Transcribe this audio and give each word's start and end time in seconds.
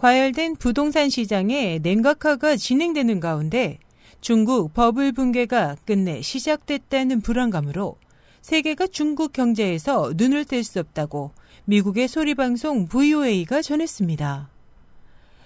과열된 0.00 0.56
부동산 0.56 1.10
시장의 1.10 1.80
냉각화가 1.80 2.56
진행되는 2.56 3.20
가운데 3.20 3.78
중국 4.22 4.72
버블 4.72 5.12
붕괴가 5.12 5.76
끝내 5.84 6.22
시작됐다는 6.22 7.20
불안감으로 7.20 7.96
세계가 8.40 8.86
중국 8.86 9.34
경제에서 9.34 10.14
눈을 10.16 10.46
뗄 10.46 10.64
수 10.64 10.80
없다고 10.80 11.32
미국의 11.66 12.08
소리방송 12.08 12.86
VOA가 12.86 13.60
전했습니다. 13.60 14.48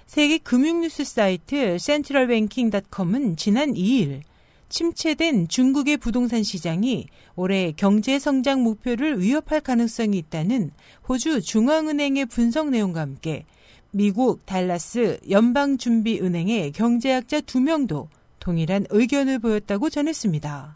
세계 0.06 0.38
금융뉴스 0.38 1.02
사이트 1.02 1.76
센트럴뱅킹닷컴은 1.76 3.34
지난 3.34 3.74
2일 3.74 4.20
침체된 4.68 5.48
중국의 5.48 5.96
부동산 5.96 6.44
시장이 6.44 7.08
올해 7.34 7.72
경제 7.72 8.20
성장 8.20 8.62
목표를 8.62 9.20
위협할 9.20 9.60
가능성이 9.60 10.16
있다는 10.18 10.70
호주 11.08 11.42
중앙은행의 11.42 12.26
분석 12.26 12.70
내용과 12.70 13.00
함께 13.00 13.46
미국 13.96 14.44
달라스 14.44 15.20
연방준비은행의 15.30 16.72
경제학자 16.72 17.40
2명도 17.40 18.08
동일한 18.40 18.86
의견을 18.90 19.38
보였다고 19.38 19.88
전했습니다. 19.88 20.74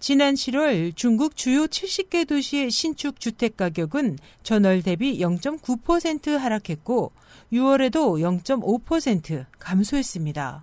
지난 0.00 0.34
7월 0.34 0.94
중국 0.94 1.36
주요 1.36 1.64
70개 1.64 2.28
도시의 2.28 2.70
신축 2.70 3.20
주택 3.20 3.56
가격은 3.56 4.18
전월 4.42 4.82
대비 4.82 5.18
0.9% 5.18 6.36
하락했고 6.36 7.12
6월에도 7.50 8.42
0.5% 8.44 9.46
감소했습니다. 9.58 10.62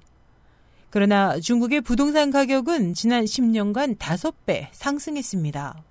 그러나 0.92 1.40
중국의 1.40 1.82
부동산 1.82 2.30
가격은 2.30 2.94
지난 2.94 3.26
10년간 3.26 3.98
5배 3.98 4.68
상승했습니다. 4.74 5.84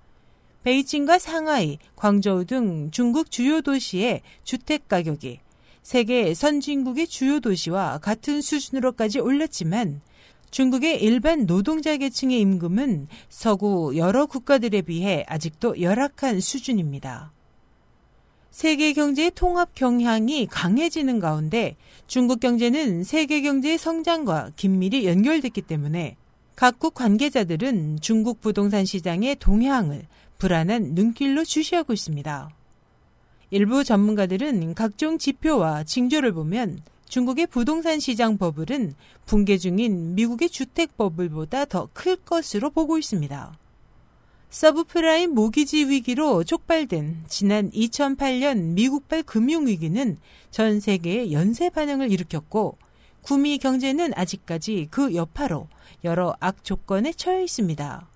베이징과 0.67 1.17
상하이, 1.17 1.77
광저우 1.95 2.43
등 2.43 2.91
중국 2.91 3.31
주요 3.31 3.61
도시의 3.61 4.21
주택 4.43 4.89
가격이 4.89 5.39
세계 5.81 6.33
선진국의 6.33 7.07
주요 7.07 7.39
도시와 7.39 7.99
같은 7.99 8.41
수준으로까지 8.41 9.21
올랐지만 9.21 10.01
중국의 10.51 11.01
일반 11.01 11.45
노동자 11.45 11.95
계층의 11.95 12.41
임금은 12.41 13.07
서구 13.29 13.95
여러 13.95 14.25
국가들에 14.25 14.81
비해 14.81 15.23
아직도 15.29 15.79
열악한 15.79 16.41
수준입니다. 16.41 17.31
세계 18.51 18.91
경제의 18.91 19.31
통합 19.35 19.73
경향이 19.73 20.47
강해지는 20.47 21.21
가운데 21.21 21.77
중국 22.07 22.41
경제는 22.41 23.05
세계 23.05 23.39
경제의 23.39 23.77
성장과 23.77 24.51
긴밀히 24.57 25.05
연결됐기 25.05 25.61
때문에 25.61 26.17
각국 26.57 26.95
관계자들은 26.95 27.99
중국 28.01 28.41
부동산 28.41 28.83
시장의 28.83 29.35
동향을 29.35 30.07
불안한 30.39 30.95
눈길로 30.95 31.43
주시하고 31.43 31.93
있습니다. 31.93 32.49
일부 33.51 33.83
전문가들은 33.83 34.73
각종 34.73 35.19
지표와 35.19 35.83
징조를 35.83 36.31
보면 36.31 36.81
중국의 37.05 37.45
부동산 37.45 37.99
시장 37.99 38.39
버블은 38.39 38.95
붕괴 39.27 39.59
중인 39.59 40.15
미국의 40.15 40.49
주택 40.49 40.97
버블보다 40.97 41.65
더 41.65 41.89
클 41.93 42.15
것으로 42.25 42.71
보고 42.71 42.97
있습니다. 42.97 43.55
서브프라임 44.49 45.35
모기지 45.35 45.87
위기로 45.87 46.43
촉발된 46.43 47.25
지난 47.27 47.69
2008년 47.69 48.73
미국발 48.73 49.21
금융위기는 49.21 50.17
전 50.49 50.79
세계에 50.79 51.31
연쇄 51.31 51.69
반응을 51.69 52.11
일으켰고 52.11 52.79
구미 53.27 53.57
경제는 53.57 54.13
아직까지 54.15 54.87
그 54.89 55.13
여파로 55.13 55.67
여러 56.05 56.33
악 56.39 56.63
조건에 56.63 57.11
처해 57.11 57.43
있습니다. 57.43 58.07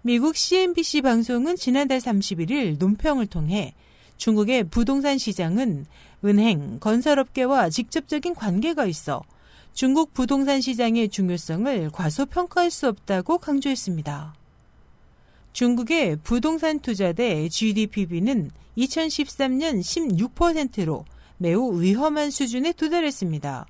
미국 0.00 0.36
CNBC 0.36 1.02
방송은 1.02 1.56
지난달 1.56 1.98
31일 1.98 2.78
논평을 2.78 3.26
통해 3.26 3.74
중국의 4.16 4.70
부동산 4.70 5.18
시장은 5.18 5.84
은행, 6.24 6.78
건설업계와 6.80 7.68
직접적인 7.68 8.34
관계가 8.34 8.86
있어 8.86 9.22
중국 9.74 10.14
부동산 10.14 10.62
시장의 10.62 11.10
중요성을 11.10 11.90
과소평가할 11.90 12.70
수 12.70 12.88
없다고 12.88 13.36
강조했습니다. 13.36 14.34
중국의 15.52 16.20
부동산 16.24 16.80
투자 16.80 17.12
대 17.12 17.50
GDP비는 17.50 18.50
2013년 18.78 19.80
16%로 19.80 21.04
매우 21.36 21.82
위험한 21.82 22.30
수준에 22.30 22.72
도달했습니다. 22.72 23.66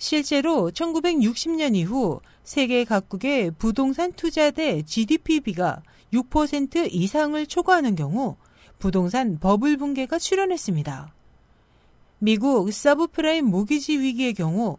실제로 0.00 0.70
1960년 0.70 1.76
이후 1.76 2.20
세계 2.42 2.84
각국의 2.84 3.50
부동산 3.58 4.14
투자 4.14 4.50
대 4.50 4.80
GDP비가 4.80 5.82
6% 6.14 6.88
이상을 6.90 7.46
초과하는 7.46 7.96
경우 7.96 8.36
부동산 8.78 9.38
버블 9.38 9.76
붕괴가 9.76 10.18
출현했습니다. 10.18 11.14
미국 12.18 12.72
서브프라임 12.72 13.44
모기지 13.44 13.98
위기의 13.98 14.32
경우 14.32 14.78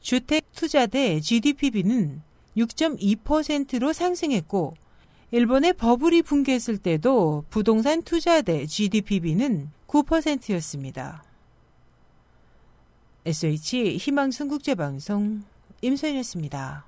주택 0.00 0.52
투자 0.52 0.86
대 0.86 1.18
GDP비는 1.18 2.20
6.2%로 2.58 3.94
상승했고 3.94 4.74
일본의 5.30 5.72
버블이 5.72 6.20
붕괴했을 6.22 6.76
때도 6.76 7.44
부동산 7.48 8.02
투자 8.02 8.42
대 8.42 8.66
GDP비는 8.66 9.70
9%였습니다. 9.86 11.24
SH 13.28 13.98
희망승국제방송 13.98 15.42
임소연이었습니다. 15.82 16.86